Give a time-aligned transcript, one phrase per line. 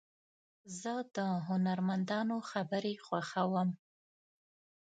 [0.79, 1.17] زه د
[1.47, 3.69] هنرمندانو خبرې خوښوم.